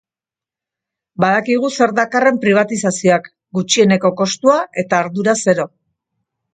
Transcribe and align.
Badakigu 1.23 1.69
zer 1.75 1.93
dakarren 2.01 2.41
pribatizazioak, 2.47 3.31
gutxieneko 3.61 4.15
kostua 4.25 4.61
eta 4.87 5.05
ardura 5.07 5.41
zero. 5.49 5.73